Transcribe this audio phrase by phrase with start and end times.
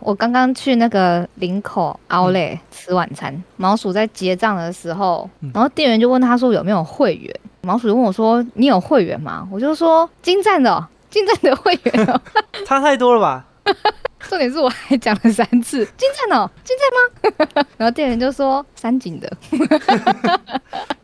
[0.00, 9.46] 我刚刚去那个林口 Outlet 吃晚餐，毛鼠在结账的时候，然后店员就问他说有没有会员，毛鼠就问我说你有会员吗？
[9.52, 12.20] 我就说金站的哦，金站的会员哦。
[12.66, 13.44] 差太多了吧？
[14.28, 17.64] 重点是我还讲了三次金站哦，金站吗？
[17.78, 19.30] 然后店员就说三井的。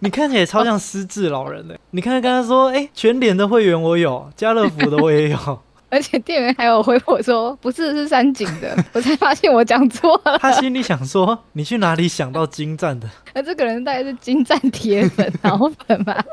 [0.01, 1.79] 你看起来超像失智老人的。
[1.91, 5.59] 你看刚刚说，哎，全脸的会员我有，家乐福的我也有。
[5.89, 10.37] 而且店员还有回我说不是是山井的，我才发现我讲错了。
[10.39, 13.09] 他心里想说你去哪里想到金站的？
[13.35, 16.25] 那这个人大概是金站铁粉脑粉吧？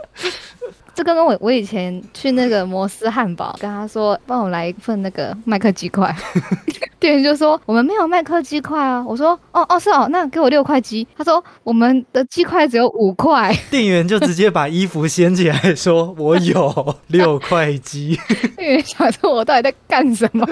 [0.95, 6.15] 这跟我我以前去那个摩斯汉堡，跟他说帮我来一份那个麦克鸡块，
[6.99, 9.03] 店员就说我们没有麦克鸡块啊。
[9.07, 11.07] 我说哦哦是哦，那给我六块鸡。
[11.17, 13.51] 他说我们的鸡块只有五块。
[13.71, 18.17] 店员就直接把衣服掀起来说我有六块鸡。
[18.55, 20.45] 店员想说我到底在干什么？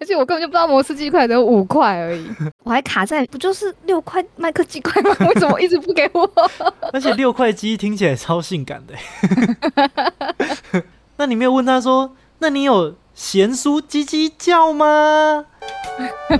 [0.00, 2.26] 而且我根本就不知道摩斯鸡块只有五块而已，
[2.64, 5.10] 我还卡在不就是六块麦克鸡块吗？
[5.26, 6.30] 为什么一直不给我？
[6.92, 10.82] 而且六块鸡听起来超性感的。
[11.16, 15.44] 那你没有问他说，那你有咸酥鸡鸡叫吗？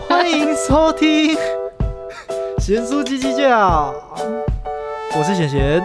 [0.08, 1.36] 欢迎收听
[2.58, 3.92] 咸酥鸡鸡叫，
[5.19, 5.82] 我是贤贤，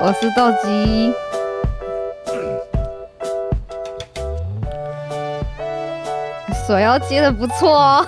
[0.00, 1.12] 我是豆鸡。
[6.66, 8.06] 手要接的不错哦。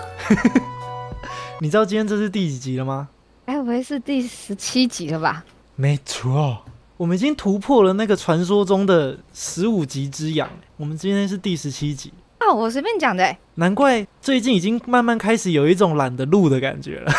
[1.63, 3.09] 你知道今天这是第几集了吗？
[3.47, 5.45] 该不会是第十七集了吧？
[5.77, 6.59] 没错，
[6.97, 10.49] 我们已经突破了那个传说中的十五集之痒。
[10.77, 12.53] 我们今天是第十七集啊！
[12.53, 13.37] 我随便讲的。
[13.55, 17.13] 难怪最近已经慢慢开始有一种懒得录的感觉了。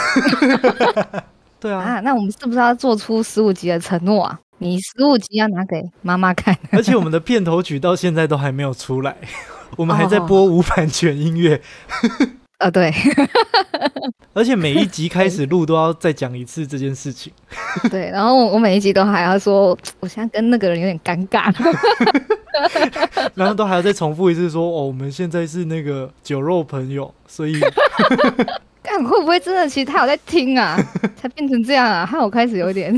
[1.58, 1.80] 对啊。
[1.80, 4.38] 啊，那我们是不是要做出十五集的承诺啊？
[4.58, 6.58] 你十五集要拿给妈妈看。
[6.72, 9.16] 而且我们的片头曲到现在都还没有出来。
[9.78, 11.62] 我们还在播无版权音乐，
[12.58, 12.94] 呃， 对，
[14.34, 17.32] 而且每一集开始录都要再讲一次这件事情，
[17.90, 21.54] 对，然后我每一集都还要说， 我现在跟那个人有点尴尬，
[23.36, 27.60] 然后都还要再重复一次说，哦，我们现在是那个酒肉朋友，所以，
[28.84, 30.78] 看会不会真的其实他有在听啊，
[31.16, 32.94] 才变成这样啊，害我开始有点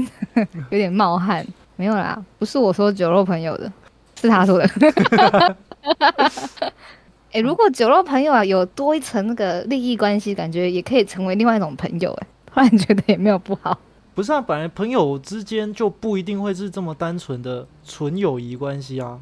[0.69, 1.45] 有点冒汗，
[1.75, 3.71] 没有啦，不是我说酒肉朋友的，
[4.19, 5.55] 是他说的。
[7.31, 12.11] 哎，如果酒肉朋友啊，有多一层那个利益关系，感觉也可以成为另外一种朋友。
[12.21, 13.77] 哎， 突然觉得也没有不好。
[14.13, 19.19] 不是啊，本来朋友之间就不一定会是这么单纯的纯友谊关系啊。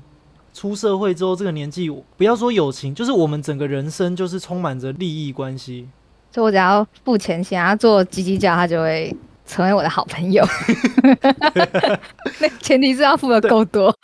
[0.52, 1.88] 出社会之后，这个年纪，
[2.18, 5.88] 不要说友情，就是我们整个人生就是充满着利益关系。
[6.32, 9.16] 所以我只要付钱，想要做鸡鸡叫，他就会
[9.46, 10.44] 成为我的好朋友。
[12.42, 13.96] 那前提是要付的够多。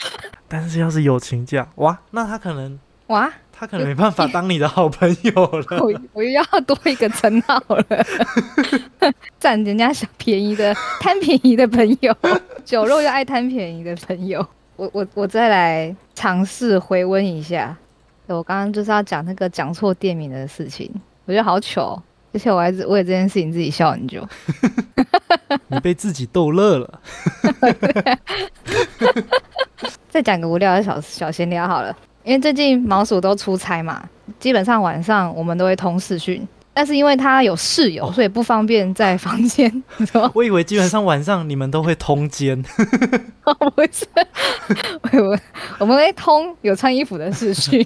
[0.47, 5.78] 但是要是友情价，哇，那他可能哇，他可能没办法当你的好朋友了。
[5.83, 8.06] 我我又要多一个称号了，
[9.39, 12.16] 占人家小便宜的贪便宜的朋友，
[12.66, 14.45] 酒肉又爱贪便宜的朋友。
[14.75, 17.75] 我我我再来尝试回温一下。
[18.28, 20.91] 我刚刚就是要讲那个讲错店名的事情，
[21.25, 22.01] 我觉得好糗，
[22.34, 24.28] 而且我还是为了这件事情自己笑很久。
[25.67, 27.01] 你被自己逗乐了。
[30.09, 34.03] 再讲个无聊的小小闲聊好了，因为最近毛鼠都出差嘛，
[34.40, 39.84] 基本上晚上我们都会通视讯，但是因为他有室友，所以不方便在房间。
[40.34, 42.62] 我以为基本上晚上你们都会通奸。
[43.75, 44.08] 不是，
[45.14, 45.40] 我
[45.80, 47.85] 我们会通有穿衣服的视讯，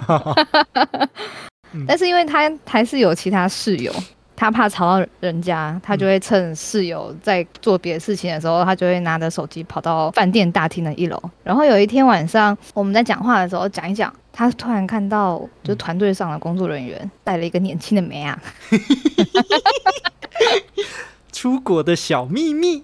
[1.86, 3.92] 但是因为他还是有其他室友。
[4.40, 11.22] 他怕吵到人家，他就会趁室友在做别的事情的时候，他就会拿着手机跑到饭店大厅的一楼。
[11.44, 18.40] 然后有一天晚上，我们在讲话的时候讲一讲，他突然看到就团队上的工作人员带了一个年轻的妹啊，
[21.30, 22.82] 出国的小秘密。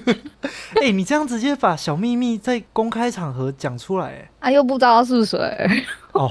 [0.82, 5.38] 哎，你这样直接把小秘密在公开场合讲出来，哎，啊，又不知道是谁
[6.12, 6.30] 哦。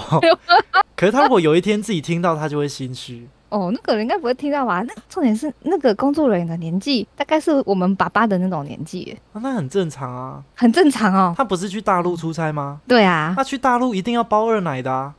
[0.95, 3.27] 可是他如果有一天自己听到，他就会心虚。
[3.49, 4.81] 哦，那个人应该不会听到吧？
[4.83, 9.17] 那重点是那个工作人员的年纪，大概是我们爸爸的那种年纪。
[9.33, 11.33] 那很正常啊，很正常哦。
[11.37, 12.81] 他不是去大陆出差吗？
[12.87, 15.13] 对啊，他去大陆一定要包二奶的啊。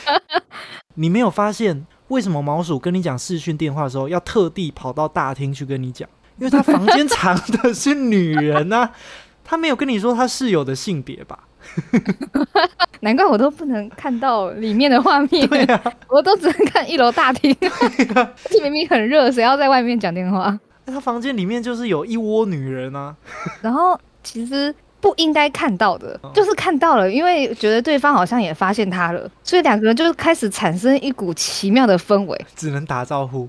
[0.94, 6.08] 你没有发现为什么毛鼠跟你讲视讯电话的时候要特地跑到大厅去跟你讲？
[6.38, 8.90] 因为他房间藏的是女人啊，
[9.44, 11.38] 他没有跟你说他室友的性别吧？
[13.00, 15.48] 难怪我都不能看到里面的画面，
[16.08, 17.54] 我都只能看一楼大厅。
[18.50, 20.58] 这明明很热，谁要在外面讲电话？
[20.84, 23.14] 那他房间里面就是有一窝女人啊。
[23.62, 32.46] 然后其实不应该看到的，哦就是看到了，因为觉得对方好像也发现他了，所以两个人就开始产生一股奇妙的氛围。
[32.54, 33.48] 只能打招呼。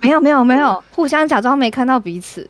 [0.00, 2.48] 没有没有没有，互相假装没看到彼此，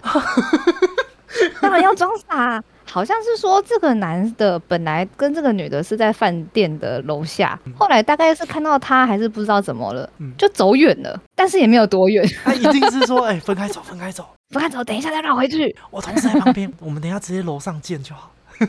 [1.61, 2.63] 当然要装傻。
[2.91, 12.27] 好像是说这个男的本来跟这个女的是在饭店的楼下，后来大概是看到他还是不知道怎么了，嗯就走远了，但是也没有多远。
[12.45, 14.27] 他一定是说，哎、分开走，分开走。
[14.51, 15.75] 分开走，等一下再绕回去。
[15.91, 18.33] 我同事在旁边，我们等一下直接楼上见就好。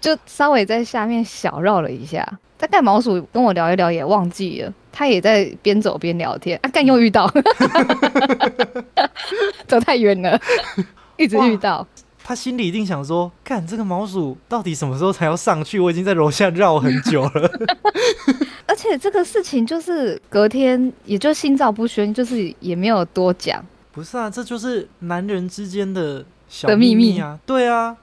[0.00, 2.26] 就稍微在下面小绕了一下。
[2.56, 7.26] 大概毛鼠跟我聊一聊也忘记了，他也在边走边聊天啊，干又遇到，
[9.66, 10.38] 走太远了，
[11.24, 11.86] 一直遇到。
[12.22, 15.80] 他心里一定想说：“看这个毛鼠到底什么时候才要上去？
[15.80, 17.50] 我已经在楼下绕很久了。
[18.66, 27.38] 而且这个事情就是隔天也就心照不宣，就是也没有多讲。”不是啊，这就是男人之间的小的秘密密啊。
[27.46, 27.96] 对啊，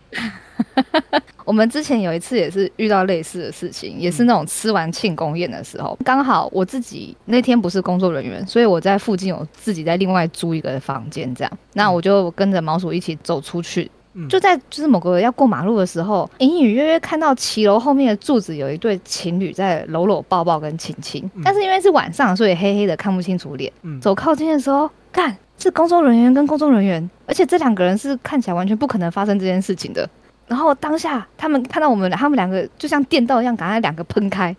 [1.45, 13.91] 我们之前有一次也是遇到类似的事情，也是那种吃完庆功宴的时候，刚好我自己那天不是工作人员，所以我在附近有自己在另外租一个房间，这样，那我就跟着毛鼠一起走出去。
[14.19, 23.71] 嗯就在就是某个要过马路的时候，隐隐约约看到骑楼后面的柱子有一对情侣在搂搂抱抱跟亲亲，嗯但是因为是晚上，所以黑黑的看不清楚脸。
[23.83, 30.07] 嗯，走靠近的时候，看是工作人员跟工作人员，而且这两个人是看起来完全不可能发生这件事情的。
[30.48, 34.56] 然后当下他们看到我们，他们两个就像电到一样，赶快两个喷开。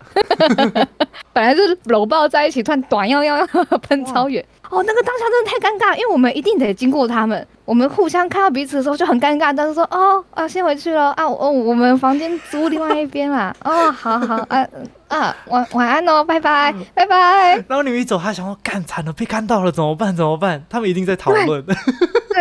[1.33, 3.47] 本来是搂抱在一起，突然短腰腰
[3.83, 4.45] 喷超远。
[4.69, 13.55] 哦，那个当下真的太尴尬，因为我们一定得经过他们，我们互相看到彼此的时候就很尴尬，但是说哦啊，先回去了啊，哦，我们房间租另外一边啦。
[13.65, 14.69] 哦，好好啊
[15.09, 17.57] 啊，晚晚安哦，拜拜拜拜。
[17.67, 20.15] 然后你们一走，他想说：“干惨了，被看到了，怎么办？
[20.15, 21.47] 怎么办？”他们一定在讨论。
[21.65, 21.75] 对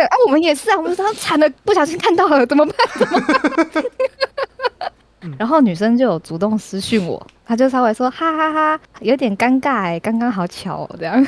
[0.04, 2.74] 啊，我们也是啊，我们说惨了，不小心看到了，怎么办？
[2.94, 3.84] 怎么办？
[5.38, 11.26] 然后女生就有主动私讯我，她就稍微说哈哈哈有点尴尬哎，刚刚好巧、哦、这样。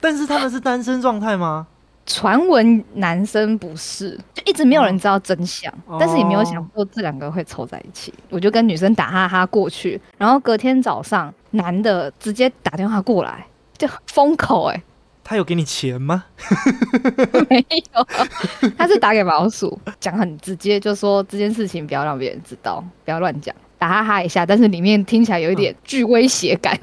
[0.00, 1.66] 但是他们是单身状态吗？
[2.06, 8.12] 传闻男生不是，就一直没有人知道真相，哦但是也没有想过这两个会凑在一起。
[8.30, 13.46] 我就跟女生打哈哈过去，然后隔天早上男的直接打电话过来，
[13.78, 14.82] 就封口哎、
[15.22, 16.24] 他有给你钱吗？
[17.48, 17.64] 没
[17.94, 26.78] 有，他是打给老鼠，讲很直接，就说这件事情不要让别人知道，不要乱讲，打哈哈一下，但是里面听起来有一点具威胁感。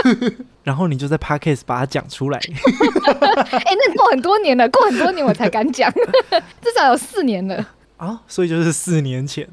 [0.64, 2.38] 然后你就在 podcast 把它讲出来。
[2.40, 5.92] 哎、那过很多年了，过很多年我才敢讲，
[6.62, 7.66] 至少有四年了，
[7.98, 9.46] 啊，所以就是四年前，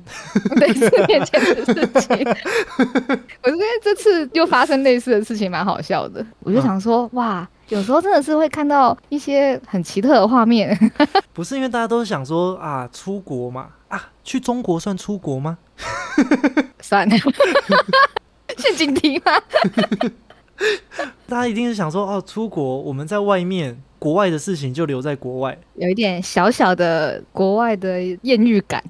[0.55, 2.17] 对，四年前的事情。
[3.43, 6.25] 我觉得这次又发生类似的事情，蛮好笑的。
[6.39, 10.77] 我就想说，哇，有时候真的是会看到一些很奇特的画面。
[11.33, 15.57] 不是因为大家都想说啊，出国嘛，啊，去中国算出国吗？
[16.81, 17.15] 算了，
[18.57, 19.31] 是警题吗？
[21.27, 25.57] 大家一定是想说，哦，出国，我们在外面，国外的事情就留在国外。
[25.75, 28.81] 有一点小小的国外的艳遇感。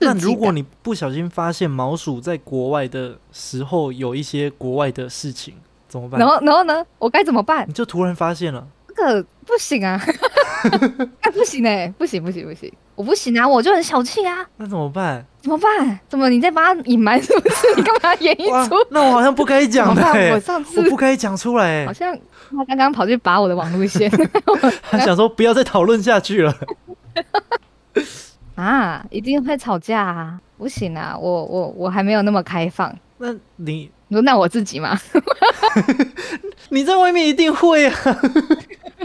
[0.00, 5.54] 那刺激感如果你不小心发现毛鼠在国外的时候有一些国外的事情，
[5.88, 6.28] 怎么办然？
[6.28, 7.72] 后然后呢，我该怎么办你？
[7.72, 10.00] 就突然发现了，这个不行啊，
[11.20, 15.24] 哎、不行哎、不行不行不行，我不行啊，我就很小气啊，那怎么办？
[15.42, 15.98] 怎么办？
[16.08, 17.66] 怎么你在帮他隐瞒是不是？
[17.76, 19.66] 你干嘛演一出？，那我好像不该？
[19.66, 21.86] 讲的欸我上次我不该讲出来欸。
[21.86, 22.16] 好像
[22.50, 24.10] 他刚刚跑去拔我的网路线
[24.90, 26.54] 他想说不要再讨论下去了。
[28.54, 32.94] 啊，一定会吵架啊，不行啊，我我我还没有那么开放。
[33.18, 34.98] 那你你说那我自己吗？
[36.68, 37.94] 你在外面一定会啊，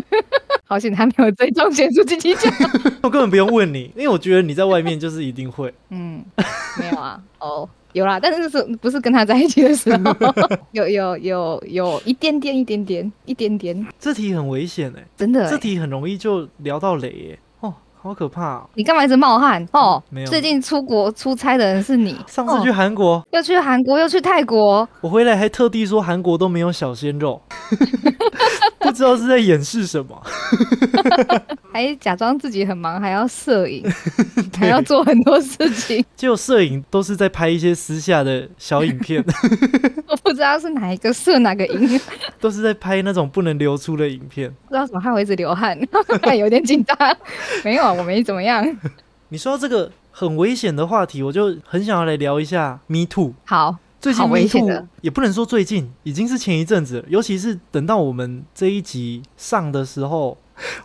[0.66, 2.54] 好险他没有追踪显出自己讲。
[3.02, 5.74] 我根本不用问你，因为我觉得你在外面就是一定会。
[5.90, 6.24] 嗯，
[6.80, 10.14] 没有啊，哦，有啦，但是是不是跟他在一起的时候，
[10.72, 17.40] 有有有有一点点一点点一点点，这题很危险哎，真的欸、这题很容易就聊到雷耶。
[17.62, 18.70] 哦，好可怕哦！
[18.76, 19.66] 你干嘛一直冒汗？
[19.72, 20.28] 哦没，有。
[20.28, 22.74] 最近出国出差的人是你，上次去哦。
[22.74, 27.42] 韩国，又去韩国又去泰国，我回来还特地说韩国都没有小鲜肉，
[28.88, 30.22] 不知道是在掩饰什么。
[31.72, 33.86] 还假装自己很忙，还要摄影，
[34.58, 39.24] 还要做很多事情， 就摄影都是在拍一些私下的小影片，
[40.08, 42.00] 我不知道是哪一个摄哪个影，
[42.40, 44.50] 都是在拍那种不能流出的影片。
[44.50, 45.78] 不知道怎么害我一直流汗，
[46.36, 46.98] 有点紧张。
[47.64, 48.66] 没有啊，我没怎么样。
[49.30, 53.34] 你说到这个很危险的话题，我就很想要来聊一下 Me Too。
[53.46, 53.76] 好，
[54.08, 60.38] 最近 Me 险 Too 的也不能说最近，已经是前一阵子了，尤其是等到我们这一集上的时候，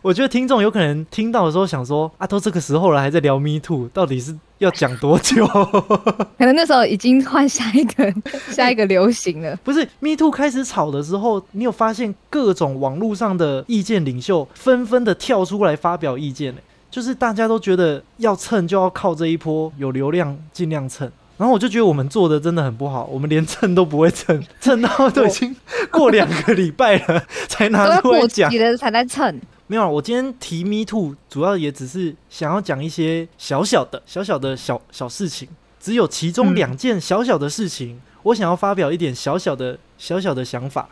[0.03, 5.47] 我觉得听众有可能听到的时候想说啊，都这个时候了，还在聊 Me Too，到底是要讲多久？
[6.37, 8.13] 可能那时候已经换下一个
[8.51, 9.57] 下一个流行了。
[9.63, 16.61] 不是 Me Too 开始吵的时候，你有发现各种网络上的意见领袖纷纷的跳出来发表意见呢？
[16.91, 21.09] 就是大家都觉得要蹭就要靠这一波有流量，尽量蹭。
[21.39, 25.57] 然后我就觉得我们做的真的很不好，我们连蹭都不会蹭， 蹭到都已经
[25.91, 28.59] 过两个礼拜了才拿出来过讲期。
[28.59, 35.49] 了才在蹭，没有啊，我今天提 Me Too 主要也只是想要讲一些小小的、小小的小小事情，
[35.81, 40.89] 只有其中嗯两件小小的事情，我想要发表一点小小的、小小的想法。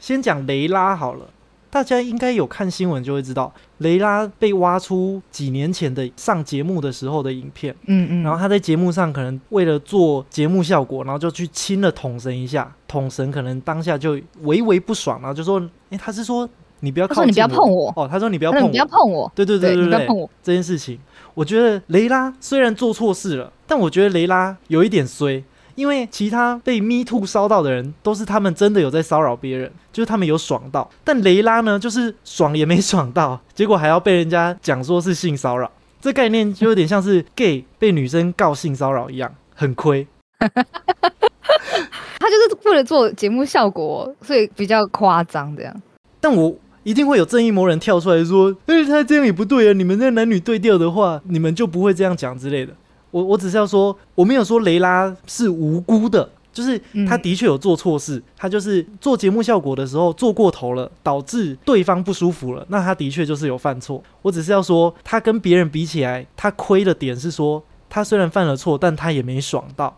[0.00, 1.26] 先讲雷拉好了，
[1.74, 14.12] 大家应该有看新闻就会知道，雷拉被挖出几年前的上节目的时候的影片，嗯嗯，然后他在节目上可能为了做节目效果，然后就去亲了统神一下，统神可能当下就
[14.42, 17.92] 微微不爽，然后就说：“诶，他是说你不要靠近他说你不要碰我。
[17.96, 20.96] 哦，他说你不要碰我，不要碰我，对对对对，对不要碰我，这件事情，
[21.34, 25.42] 我觉得雷拉虽然做错事了，但我觉得雷拉有一点衰，
[25.74, 40.06] 因为其他被 Me Too 烧到的人，都是他们真的有在骚扰别人，就是他们有爽到，但雷拉呢，就是爽也没爽到，结果还要被人家讲说是性骚扰，这概念就有点像是 gay 被女生告性骚扰一样，很亏。
[40.38, 45.82] 他就是为了做节目效果，所以比较夸张这样。
[46.20, 49.72] 但我一定会有正义魔人跳出来说：“哎、他这样也不对啊！
[49.72, 52.72] 你们这男女对调的话，你们就不会这样讲之类的。”
[53.14, 64.02] 我我只是要说，我没有说雷拉是无辜的，就是他嗯的确有做错事，他就是做节目效果的时候做过头了，导致对方不舒服了，那他的确就是有犯错。
[64.20, 69.96] 我只是要说，他跟别人比起来，他亏的点是说，他虽然犯了错，但他也没爽到。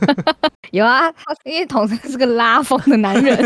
[0.72, 3.36] 有啊，他因为统神是个拉风的男人，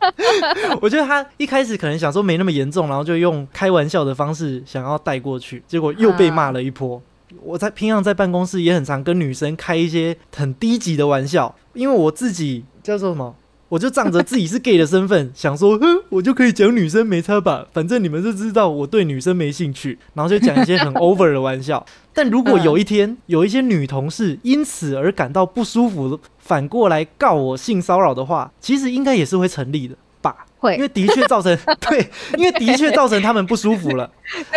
[0.80, 7.02] 我觉得他一开始可能想说没那么严重，然后就用开玩笑的方式想要带过去，结果又被骂了一波。
[7.42, 13.36] 我在平常在办公室也很常跟女生开一些很低级的玩笑，因为我自己叫做什么，
[13.68, 21.86] 我就仗着自己是 gay 的身份，想说，哼，我就可以讲女生没差吧，反正你们就知道我对女生没兴趣，然后就讲一些很 over 的玩笑。
[22.12, 30.00] 但如果有一天有一些女同事因此而感到不舒服，反过来告我性骚扰的话，其实应该也是会成立的吧？
[30.60, 34.08] 会因为的确造成 对，因为的确造成他们不舒服了。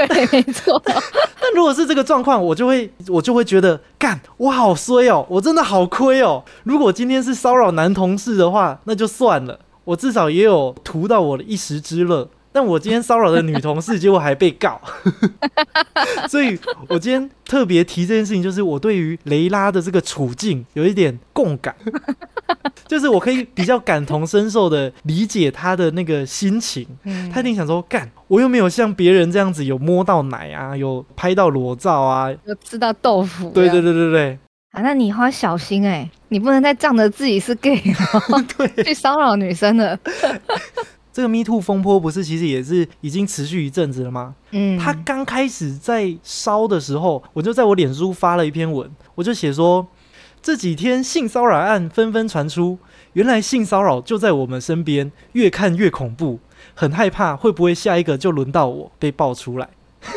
[0.08, 6.44] 对，没错， 但如果是这个状况，我就会我就会觉得，干，我好衰哦，我真的好亏哦。
[6.64, 12.30] 如果今天是骚扰男同事的话，那就算了，我至少也有图到我的一时之乐。
[12.54, 14.80] 但我今天骚扰的女同事，结果还被告，
[16.30, 16.58] 所以
[16.88, 21.76] 我今天特别提这件事情，就是我对于雷拉的这个处境有一点共感，
[22.88, 26.86] 就是我可以比较感同身受的理解她的那个心情。
[27.04, 27.30] 嗯。
[27.32, 34.40] 他一定想说，干，我又没有像别人这样子有摸到奶啊，有拍到裸照啊，有吃到豆腐，对对对对对。
[34.74, 37.82] 啊，那你以后要小心哎、你不能再仗着自己是 gay
[38.58, 39.98] 对，去骚扰女生了。
[41.14, 44.34] 这个 Me Too 风波不是其实也是已经持续一阵子了吗？
[44.50, 49.86] 嗯，他刚开始在烧的时候，我就在我脸书发了一篇文，我就写说
[50.42, 52.80] 这几天性骚扰案纷纷传出，
[53.14, 56.40] 原来性骚扰就在我们身边，越看越恐怖，
[56.74, 59.70] 很害怕会不会下一个就轮到我被爆出来。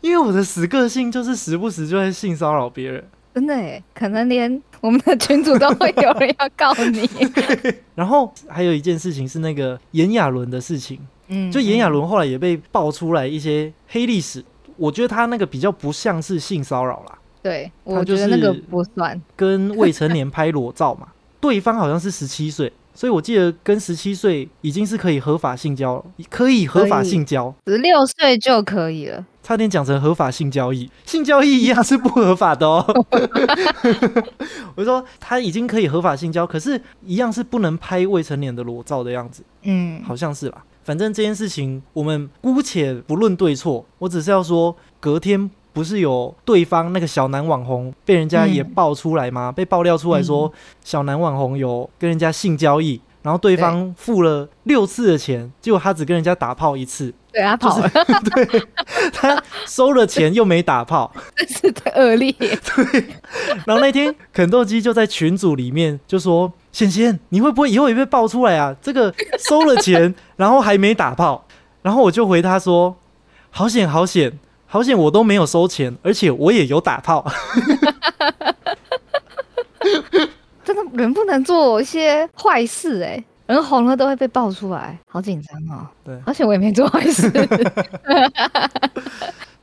[0.00, 7.10] 因为我的死个性就是时不时就会性骚扰别人，真的哎，可能连我们的群主都会有人要告你。
[7.96, 14.44] 然后还有一件事情是那个炎亚纶的事情，嗯，就炎亚纶后来也被爆出来一些黑历史，
[14.76, 19.20] 我觉得他那个比较不像是性骚扰啦，对，我觉得那个不算。
[19.34, 21.08] 跟未成年拍裸照嘛，
[21.40, 29.24] 对方好像是十七岁，所以我记得跟十七岁已经是可以合法性交了，可以合法性交，十六岁就可以了。
[29.46, 32.84] 差点讲成合法性交易，性交易一样是不合法的哦。
[34.74, 39.44] 我说他已经可以合法性交，可是一样是不能拍未成年的裸照的样子。
[39.62, 40.64] 嗯，好像是吧。
[40.82, 49.52] 反正这件事情我们姑且不论对错，我只是要说，隔天不是有对方那个小男网红被人家也嗯爆出来吗？
[49.52, 57.90] 被爆料出来说小男网红有跟人家性交易，然后对方付了六次的钱，结果他只跟人家打炮一次，对他跑了，
[58.32, 58.62] 对
[59.12, 61.12] 他收了钱又没打炮。
[61.34, 62.30] 真是太恶劣。
[62.30, 63.04] 对
[63.66, 68.72] 然后那天肯豆基就在群组里面就说：“贤贤，你会不会以后也被爆出来啊？
[68.80, 71.48] 这个收了钱，然后还没打炮。”
[71.82, 72.94] 然后我就回他说
[73.50, 77.26] ：“好险，好险，好险，我都没有收钱，而且我也有打炮。”
[80.94, 85.86] 人不能做一些坏事哎、人红了都会被爆出来，好紧张哦。
[86.04, 87.30] 对而且我也没做坏事。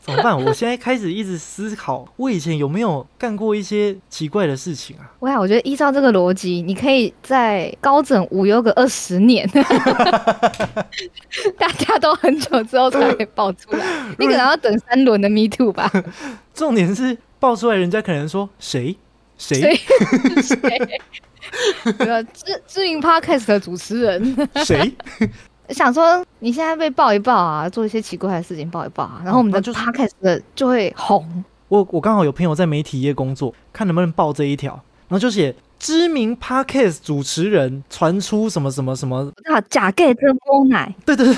[0.05, 0.37] 怎么办？
[0.37, 5.09] 我现在开始一直思考，我以前有没有干过一些奇怪的事情啊？
[5.19, 9.47] 喂啊，我觉得依照这个逻辑，你可以在高枕无忧个二十年，
[11.57, 13.85] 大家都很久之后才会爆出来。
[14.19, 15.89] 你可能要等三轮的 Me Too 吧？
[16.53, 18.97] 重点是爆出来，人家可能说谁
[19.37, 21.01] 谁谁谁？
[21.99, 24.91] 那个 知知名 Podcast 的主持人谁，
[25.69, 31.43] 想说，你现在被爆一爆啊，做一些奇怪的事情爆一爆啊，然后我们的就是 Podcast 的就会红。
[31.67, 34.73] 我我刚好有朋友在媒体业工作，看能不能报这一条，
[35.07, 41.35] 然后就写知名 podcast 主持人传出什么什么什么，啊，假 gay 真摸奶，对对对，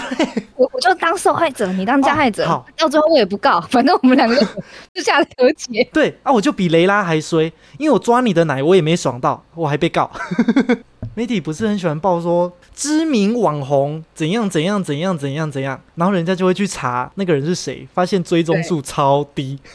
[0.55, 4.45] 我我就当受害者，你当加害者，哦好到最后我也不告， 反正我们两个就
[4.93, 5.89] 就下了和解。
[5.91, 10.11] 对啊，我就比雷拉还衰，因为我抓你的奶我也没爽到，我还被告。
[11.15, 19.57] 媒体不是很喜欢报说知名网红怎样怎样怎样怎样怎样，然后人家就会去查那个人是谁，发现追踪数超低。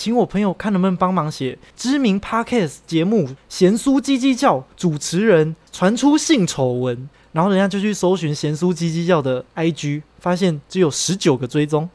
[0.00, 11.86] 请我朋友看能不能帮忙写知名 podcast 节目贤酥鸡鸡叫主持人传出性丑闻，然后人家就去搜寻贤酥鸡鸡叫的 IG，发现只有十九个追踪。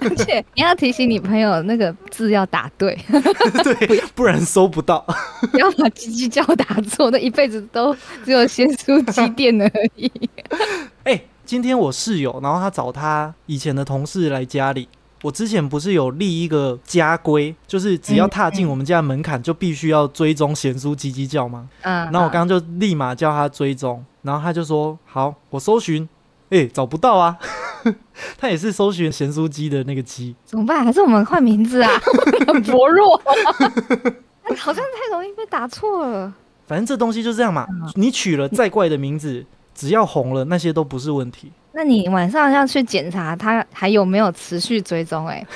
[0.00, 2.98] 而且你要提醒你朋友那个字要打对，
[3.62, 5.06] 对，不然搜不到。
[5.52, 10.10] 不要把鸡鸡叫打错，那一辈子都只有贤酥鸡店而已。
[11.04, 14.88] 哎、今天我室友，然后他找他以前的同事来家里。
[15.24, 21.66] 我之前不是有立一个家规，就是只要踏进我们家的门槛，就必须要追踪咸酥鸡鸡叫吗？
[21.80, 26.06] 嗯，然后我刚刚就立马叫他追踪，然后他就说好，我搜寻，
[26.50, 27.38] 哎、找不到啊。
[28.36, 30.84] 他也是搜寻咸酥鸡的那个鸡，怎么办？
[30.84, 31.90] 还是我们换名字啊？
[32.46, 33.16] 很 薄弱，
[34.58, 36.30] 好像太容易被打错了。
[36.66, 37.66] 反正这东西就这样嘛。
[37.94, 41.50] 你取了再怪的名字，只要红了，那些都不是问题。
[41.76, 45.34] 那你晚上要去检查他还有没有持续追踪、欸？
[45.34, 45.46] 哎，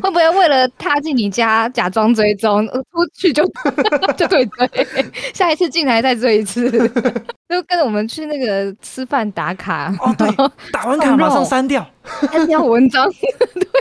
[0.00, 3.42] 会不会为了踏进你家假装追踪，呃出去就
[4.16, 4.86] 就对追，
[5.32, 6.70] 下一次进来再追一次，
[7.48, 10.28] 就跟我们去那个吃饭打卡，哦，对，
[10.70, 11.86] 打完卡马上删掉，
[12.32, 13.10] 按掉文章，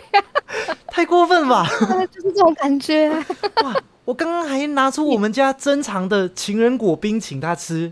[0.87, 1.67] 太过分了吧？
[2.11, 3.09] 就是这种感觉。
[3.09, 7.89] 哇我刚刚还拿出我们家珍藏的情人果冰请他吃，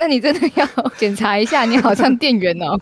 [0.00, 2.76] 那你真的要 检查一下，你好像店员哦。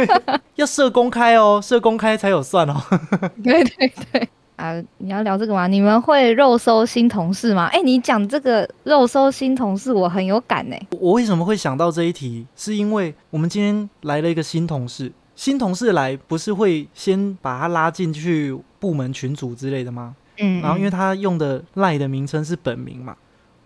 [0.56, 2.74] 要设公开哦，设公开才有算哦。
[3.44, 4.28] 对对对。
[4.56, 5.66] 啊，你要聊这个吗？
[5.66, 7.66] 你们会肉搜新同事吗？
[7.72, 12.46] 哎、你讲这个肉搜新同事，我很有感呢、我为什么会想到这一题？
[12.54, 20.14] 是因为我们今天来了一个新同事，新同事来不是会先把他拉进去部门群组之类的吗？
[20.38, 23.16] 嗯，然后因为他用的赖的名称是本名嘛，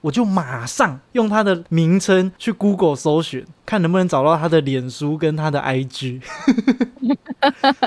[0.07, 6.23] 我就马上用他的名称去 Google 搜寻，看能不能找到他的脸书跟他的 IG。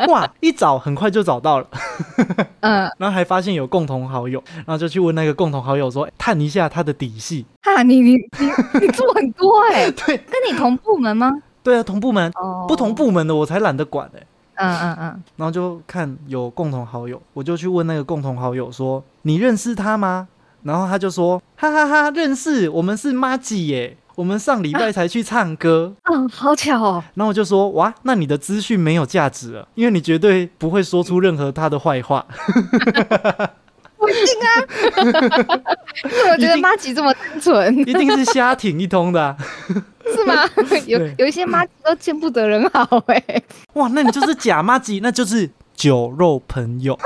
[0.09, 1.67] 哇，一找很快就找到了，
[2.59, 7.45] 嗯，然后还发现有共同好友，然后就去问那个共同好友说，探一下他的底细。
[7.61, 8.51] 哈，你你你
[8.81, 11.31] 你做很多哎、 对跟你同部门吗？
[11.63, 20.27] 对啊，同部门、哦，不同，部门的我才懒得管哎、嗯嗯嗯，然后就看有共同好友，我就去问那个共同好友说：“你认识他吗？”
[20.63, 25.93] 然后他就说：“哈哈哈认识，我们是妈吉耶，我们上礼拜才去唱歌。
[26.03, 32.25] 嗯，好巧哦，然后我就说：“哇，那你的资讯没有价值了，因为你绝对不会说出任何他的坏话。
[33.99, 34.49] 不一定啊，
[36.05, 39.35] 因为我觉得妈吉这么单纯， 一定是瞎挺一通的啊、
[40.15, 40.49] 是吗？
[40.87, 43.21] 有有一些妈吉都见不得人好哎、
[43.73, 46.99] 哇，那你就是假妈吉，那就是酒肉朋友。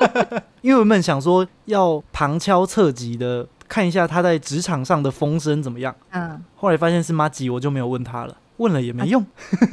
[0.62, 9.22] 因为我们想说要旁敲侧击的看一下他在职场上的风声怎么样。”嗯，后来发现是妈吉，我就没有问他了，问了也没用，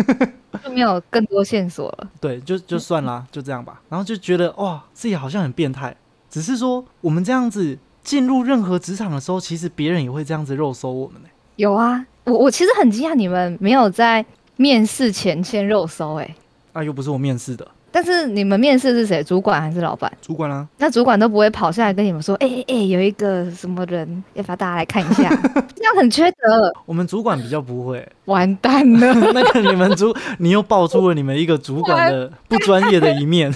[0.61, 2.09] 就没有更多线索了。
[2.19, 3.81] 对，就就算啦，就这样吧。
[3.87, 5.95] 然后就觉得哇，自己好像很变态。
[6.29, 14.25] 只是说我们这样子进入任何职场的时候，其实别人也会这样子肉搜我们呢、有啊，我我其实很惊讶你们没有在
[14.57, 16.35] 面试前先肉搜哎、
[16.73, 19.23] 啊，又不是我面试的但是你们面试是谁？
[19.23, 20.12] 主管还是老板？
[20.21, 25.30] 主管啊，那主管都不会跑下来跟你们说，哎哎哎， 有一个什么人，要不要大家来看一下？
[25.75, 29.13] 这样很缺德，我们主管比较不会、完蛋了。
[29.34, 33.51] 那个你们主，你又爆出了你们一个主管的不专业的一面，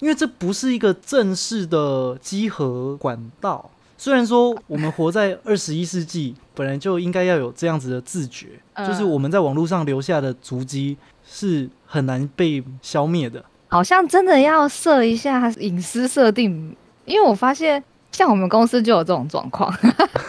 [0.00, 3.70] 因为这不是一个正式的稽核管道。
[3.96, 10.96] 虽然说我们活在二十一世纪，本来就应该要有这样子的自觉，嗯就是我们在网络上留下的足迹
[11.34, 13.44] 是很难被消灭的。
[13.66, 19.68] 好像真的要设一下隐私设定，因为我发现像我们公司就有这种状况。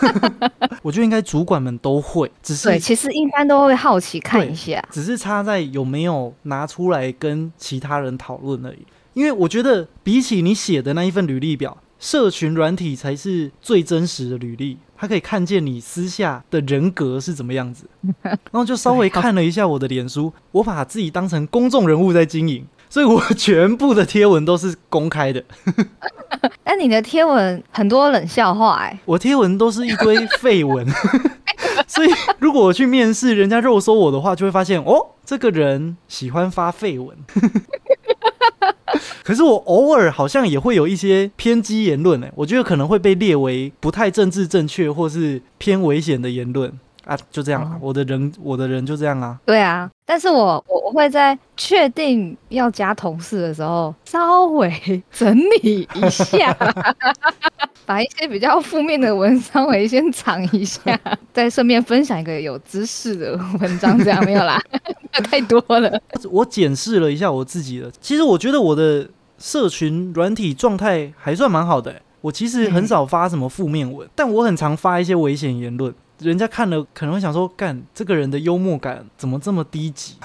[0.82, 8.80] 我觉得应该主管们都会，只是对，其实一般都会好奇看一下，只是差在有没有拿出来跟其他人讨论而已。
[9.13, 17.89] 因为我觉得比起你写的那一份履历表，社群软体才是最真实的履历，它可以看见你私下的人格是怎么样子。
[18.23, 25.43] 然后就稍微看了一下我的脸书，我把自己当成公众人物在经营，所以我全部的贴文都是公开的。
[26.63, 30.86] 但你的贴文很多冷笑话哎，我贴文都是一堆废文，
[31.88, 37.15] 所以如果我去面试，人家肉搜我的话，就会发现哦，这个人喜欢发废文。
[39.24, 46.71] 可是我偶尔好像也会有一些偏激言论哎，我觉得可能会被列为不太政治正确或是偏危险的言论。
[47.06, 49.38] 啊，就这样，啊我的人，我的人就这样啊。
[49.45, 54.71] 对啊，但是我我我会在确定要加同事的时候，稍微
[55.13, 56.52] 整理一下，
[57.86, 61.00] 把一些比较负面的文章我先藏一下，
[61.32, 64.60] 再顺便分享一个有知识的文章，这样没有啦，
[65.30, 66.02] 太多了。
[66.30, 72.02] 我检视了一下我自己的，其实我觉得我的社群软体状态还算蛮好的。
[72.21, 75.93] 我其实很少发什么负面文，但我很常发一些危险言论。
[76.19, 80.15] 人家看了可能会想说：“干这个人的幽默感怎么这么低级？”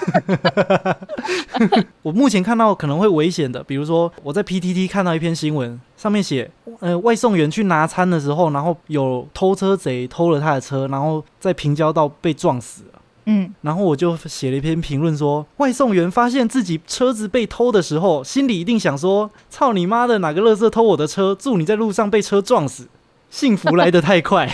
[2.01, 6.49] 我目前看到可能会危险的，比如说我在 PTT 看到一篇新闻，上面写，
[6.79, 13.01] 呃，外送员去拿餐的时候，然后有偷车贼偷了他的车，然后在平交道被撞死了。
[13.25, 21.35] 嗯，然后我就写了一篇评论说，外送员发现自己车子被偷的时候，心里一定想说：“操你妈的，哪个乐色偷我的车？
[21.37, 22.87] 祝你在路上被车撞死。”
[23.31, 24.47] 幸福来得太快，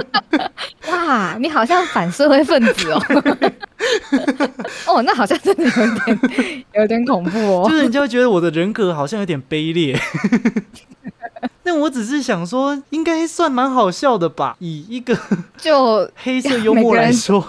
[0.88, 1.36] 哇！
[1.40, 3.02] 你好像反社会分子哦，
[4.86, 5.70] 哦，那好像真的有
[6.04, 9.98] 点有点恐怖哦，就是人家会觉得我的人格好像有点卑劣。
[11.66, 14.54] 那我只是想说，应该算蛮好笑的吧？
[14.60, 15.18] 以一个
[15.56, 17.42] 就黑色幽默来说，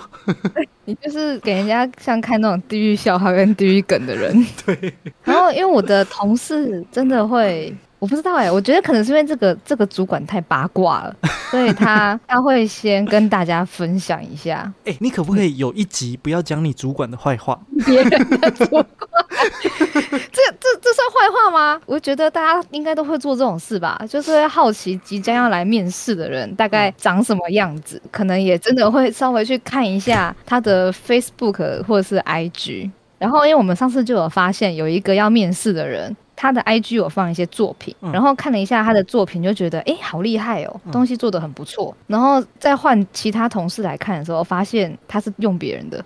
[0.85, 4.45] 你就是给人家像看那种地狱笑话跟地狱梗的人。
[4.65, 4.93] 对。
[5.25, 7.75] 然后，因为我的同事真的会。
[7.97, 11.15] 我不知道哎，我觉得可能是因为这个这个主管太八卦了，
[11.49, 14.71] 所以他他会先跟大家分享一下。
[14.85, 17.57] 哎， 你可不可以有一集不要讲你主管的坏话？
[17.85, 18.85] 别人的主管，
[19.39, 21.81] 这这这算坏话吗？
[21.85, 32.91] 我觉得大家应该都会做这种事吧，就是会好奇即将要来面试的人大概长什么样子，可能也真的会稍微去看一下他的 Facebook 或者是 IG。
[33.17, 36.15] 然后，因为我们上次就有发现有一个要面试的人。
[36.35, 41.95] 他的 IG 有放一些作品，然后看了一下他的作品，就觉得哎，好厉害哦，东西做的很不错。
[42.07, 46.05] 然后再换其他同事来看的时候，发现他是用别人的，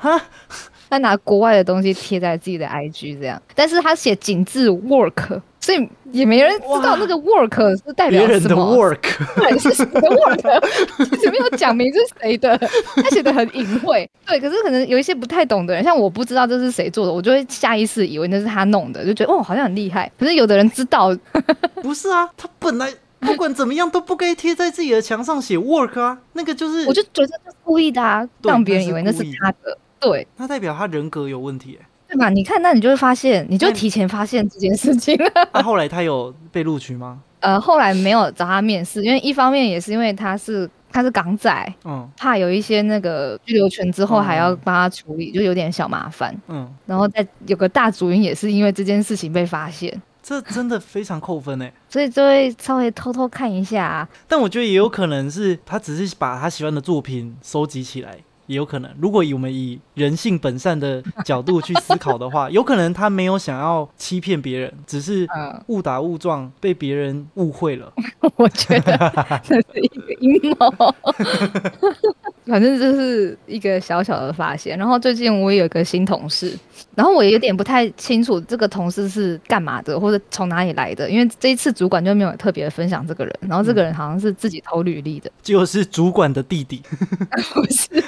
[0.90, 5.40] 他拿国外的东西贴在自己的 IG 这样，但是他写紧致 work。
[5.64, 8.76] 所以也没人知道那个 work 是代表什么。
[8.76, 9.00] work
[9.34, 11.06] 对是谁的 work？
[11.08, 12.54] 其实没有讲明是谁的，
[12.96, 14.06] 他写的很隐晦。
[14.26, 20.12] 对，可是可能有一些不太懂的人，像我不知道这是谁做的，我就会下意识以为那是他弄的，就觉得哦好像很厉害。
[20.18, 21.16] 可是有的人知道，
[21.80, 29.78] 不是啊，他本来不管怎么样都不该贴在自己的墙上写 work 啊，那个就是，我就觉得是故意的啊，让别人以为那是他的。
[29.98, 31.78] 对，那代表他人格有问题。
[32.14, 32.30] 对吧？
[32.30, 35.30] 你看，那你就会发现，你就提前发现这件事情了。
[35.52, 37.20] 那 后来他有被录取吗？
[37.40, 46.34] 呃，后来没有找他面试，因为一方面也是因为他是他是港仔，嗯，怕有一些那个拘留权之后还要帮他处理，就有点小麻烦。
[46.48, 53.84] 嗯，然后再有个大主因也是因为这件事情被发现， 这真的非常扣分哎，所以就会稍微偷偷看一下。
[53.84, 58.16] 啊但我觉得也有可能是他只是把他喜欢的作品收集起来。
[58.46, 65.26] 也有可能，如果以我们以人性本善的角度去思考的话， 有可能他没有想要欺骗别人，只是
[65.68, 67.92] 误打误撞被别人误会了。
[68.36, 70.94] 我觉得这是一个阴谋。
[72.46, 74.76] 反正这是一个小小的发现。
[74.78, 76.56] 然后最近我也有一个新同事，
[76.94, 83.34] 然后我有点不太清楚这个同事是干嘛的，或者从哪里来的，因为这一次主管就没有特别分享这个人。
[83.40, 86.82] 然后这个人好像是自己投履历的， 就是主管的弟弟。
[87.54, 88.04] 不是。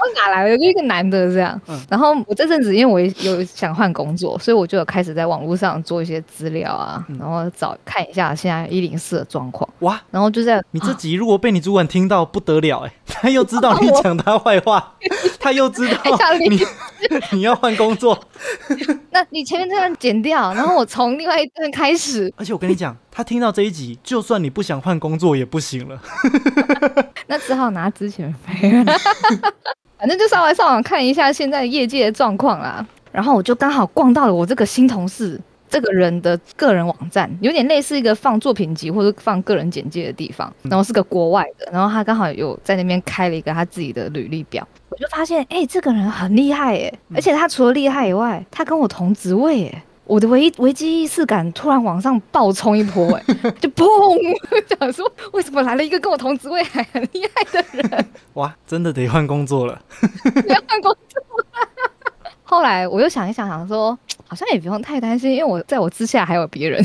[0.00, 0.56] 我哪来的？
[0.56, 1.60] 就一个男的这样。
[1.88, 9.68] 然后我这阵子因为我有想换工作，所以我就有开始在网络上做一些资料啊，然后找看一下现在一零四的状况。
[9.80, 10.00] 哇！
[10.10, 14.94] 然后就在你这集如果被你主管听到不得了哎，他又知道你讲他坏话，
[15.40, 16.02] 他又知道
[16.38, 16.60] 你
[17.32, 18.18] 你要换工作。
[19.10, 22.32] 那你前面这段剪掉，然后我从另外一段开始。
[22.36, 22.96] 而且我跟你讲。
[23.10, 26.00] 他听到这一集，就算你不想换工作也不行了。
[27.26, 28.72] 那只好拿之前费。
[29.98, 32.86] 反正就稍微上网看一下现在业界的状况啦。
[33.10, 49.82] 然后我就刚好逛到了我这个新同事这个人的个人网站，有点类似一个放作品集或者放个人简介的地方，然后是个国外的，然后他刚好有在那边开了一个他自己的履历表，我就发现，哎，这个人很厉害哎，而且他除了厉害以外，他跟我同职位哎。
[50.08, 53.22] 我的危危机意识感突然往上暴冲一波，哎，
[53.60, 53.86] 就砰！
[54.78, 58.08] 想说为什么来了一个跟我同职位还很厉害的人？
[58.34, 59.80] 哇，真的得换工作了，
[60.48, 61.22] 要换工作。
[62.42, 66.82] 后来我又想一想，想说好像也不用太担心，因为我在我之下还有别人。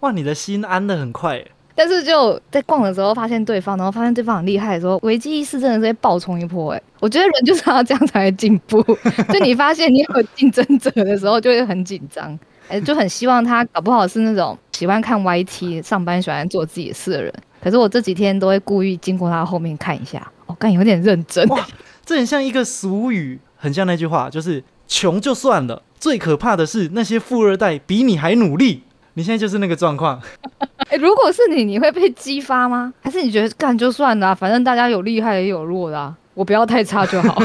[0.00, 1.42] 哇，你的心安的很快。
[1.74, 6.72] 但是就在逛的时候发现对方，然后发现对方很厉害的时候，危机意识真的是会爆冲一波。
[6.72, 8.82] 哎，我觉得人就是要这样才会进步。
[9.32, 17.32] 就你发现你有竞争者的时候，就会很紧张，哎，就很希望他搞不好是那种喜欢看 YT、上班喜欢做自己的事的人。
[17.62, 21.46] 可是我这几天都会故意经过他后面看一下，我感觉有点认真。
[21.48, 21.66] 哇，
[22.04, 28.82] 这很像一个俗语，很像那句话，就是穷就算了，最可怕的是那些富二代比你还努力。
[29.14, 30.20] 你现在就是那个状况。
[30.90, 32.92] 哎，如果是你，你会被激发吗？
[33.00, 37.42] 还是你觉得干就算了，反正大家有厉害也有弱的，我不要太差就好。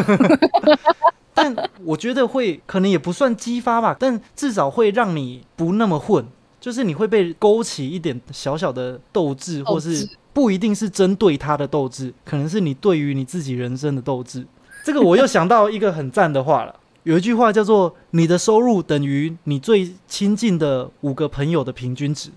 [1.33, 6.25] 但我觉得会，可能也不算激发吧，但至少会让你不那么混，
[6.59, 14.45] 就是你会被勾起一点小小的斗志，或是不一定是针对他的斗志，可能是你对于你自己人生的斗志。
[14.83, 16.75] 这个我又想到一个很赞的话了。
[17.07, 22.29] 有一句话叫做“你的收入等于你最亲近的五个朋友的平均值”，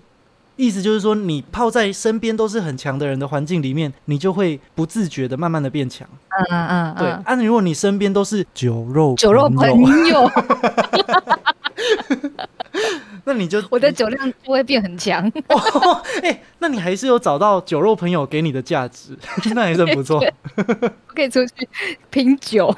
[0.55, 6.07] 意思就是说，你泡在身边都是很强的人的环境里面，你就会不自觉的慢慢的变强。
[6.29, 7.09] 嗯嗯嗯，对。
[7.09, 9.67] 啊，如果你身边都是酒肉酒肉朋
[10.07, 10.31] 友，
[13.25, 15.29] 那你就 我的酒量就会变很强。
[16.23, 19.17] 哎，那你还是有找到酒肉朋友给你的价值，
[19.53, 20.23] 那还是不错。
[21.07, 21.67] 可以出去
[22.09, 22.73] 品酒。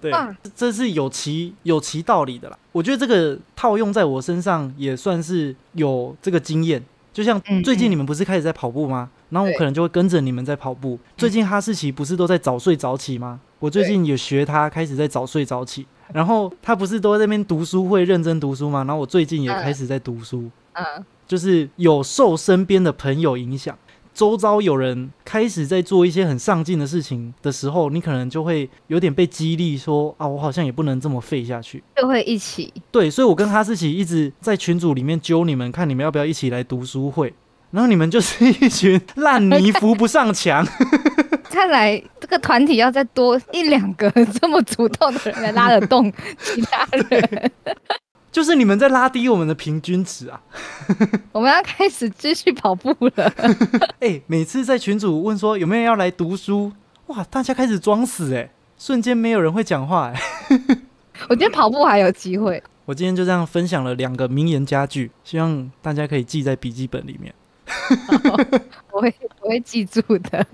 [0.00, 0.12] 对，
[0.54, 2.58] 这是有其有其道理的啦。
[2.72, 6.82] 我觉得这个套用在我身上也算是有这个经验。
[7.12, 9.10] 就像最近你们不是开始在跑步吗？
[9.30, 10.96] 然后我可能就会跟着你们在跑步。
[11.16, 13.40] 最近哈士奇不是都在早睡早起吗？
[13.58, 15.84] 我最近也学他开始在早睡早起。
[16.12, 18.84] 然后他不是都在那边读书会认真读书吗？
[18.84, 20.48] 然后我最近也开始在读书。
[20.74, 20.84] 嗯，
[21.26, 23.76] 就是有受身边的朋友影响。
[24.18, 32.72] 周遭有人开始在做一些很上进的事情的时候，你可能就会有点被激励，说啊，我好像也不能这么废下去，就会一起。
[32.90, 37.32] 对，所以我跟哈士奇一直在群组里面揪你们，看你们要不要一起来读书会。
[37.70, 40.66] 然后你们就是一群烂泥扶不上墙。
[41.48, 47.52] 看来这个团体要再多一两个这么主动的人来拉得动其他人。
[48.30, 50.40] 就是你们在拉低我们的平均值啊！
[51.32, 53.32] 我们要开始继续跑步了。
[54.00, 56.72] 哎，每次在群主问说有没有人要来读书，
[57.06, 60.20] 哇，大家开始装死哎，瞬间没有人会讲话哎。
[61.28, 62.62] 我觉得跑步还有机会。
[62.84, 67.34] 我今天就这样分享了两个名言佳句，希望大家可以记在笔记本里面。
[68.98, 70.44] 我会 我会记住的。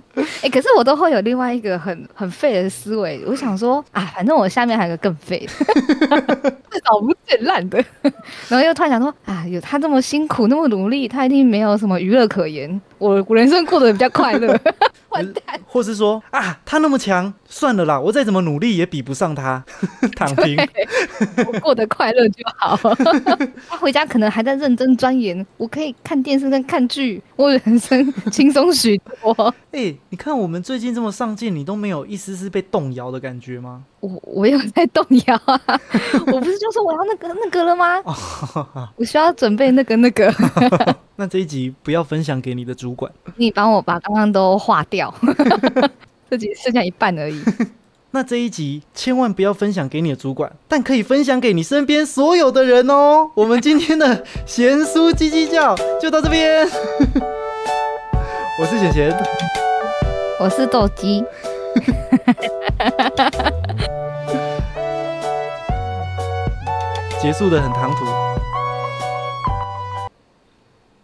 [0.43, 3.23] 哎，可是我都会有另外一个很很废的思维。
[3.27, 6.51] 我想说啊，反正我下面还有个更废的，
[6.85, 7.83] 脑不最烂的。
[8.49, 12.79] 然后又突然想说啊，有他这么辛苦那么努力，他一定没有什么娱乐可言。
[12.99, 14.59] 我我人生过得比较快乐。
[15.09, 15.43] 完蛋。
[15.67, 19.65] 或是说啊，他那么强，算了啦，我再怎么努力也比不上他。
[20.15, 20.57] 躺平。
[21.47, 22.77] 我过得快乐就好。
[23.69, 29.55] 他回家可能还在认真钻研，我可以看电视跟看剧，我人生轻松许多。
[29.71, 33.85] 哎，你看我们最近这么上进，你都没有一丝丝被动摇的感觉吗？
[34.01, 35.61] 我我有在动摇啊！
[36.33, 38.03] 我不是就说我要那个那个了吗？
[38.99, 40.35] 我需要准备那个那个。
[41.15, 45.15] 那这一集不要分享给你的主管，你帮我把刚刚都划掉，
[46.29, 47.41] 这集剩下一半而已。
[48.11, 53.31] 那这一集千万不要分享给你的主管，但可以分享给你身边所有的人哦。
[53.35, 56.69] 我们今天的贤叔叽叽叫就到这边。
[58.57, 59.13] 我是贤贤，
[60.39, 61.25] 我是斗鸡。
[67.21, 68.05] 结束的很唐突。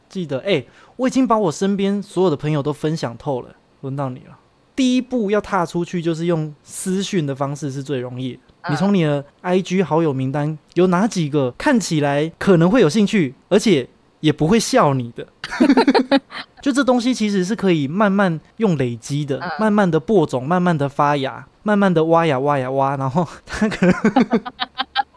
[0.08, 4.38] 记得哎，我已经把我身边所有的朋友都分享透了，轮到你了。
[4.76, 8.38] 第一步要踏出去，就是用私讯的方式是最容易。
[8.68, 13.88] 你从你的 IG 好友名单有哪几个看起来可能会有兴趣，而且
[14.20, 15.26] 也不会笑你的？
[16.62, 23.94] 就这东西其实是可以慢慢用累积的，慢慢的播种，慢慢的发芽，慢慢的挖呀挖呀挖，然后它可能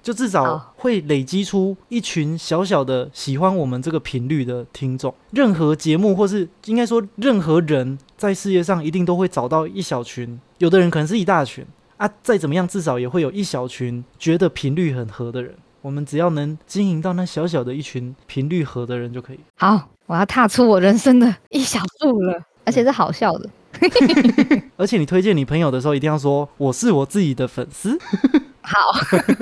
[0.01, 5.13] 就至少会累积出一群小小的喜欢我们这个频率的听众。
[5.31, 7.97] 任何节目或是应该说任何人。
[8.15, 11.65] 在世界上一定都会找到一小群，有的人可能是一大群
[11.97, 12.09] 啊。
[12.21, 15.53] 再怎么样，至少也会有一小群觉得频率很合的人。
[15.81, 19.41] 我们只要能经营到那小小的一群频率合的人就可以。
[19.57, 23.49] 好，我要踏出我人生的一小步了，而且是好笑的。
[24.77, 27.97] 而且你推荐你朋友的时候，一定要说我是我自己的粉丝。
[28.61, 28.79] 好，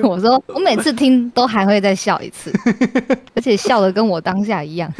[0.02, 2.50] 我说我每次听都还会再笑一次，
[3.36, 4.92] 而且笑的跟我当下一样。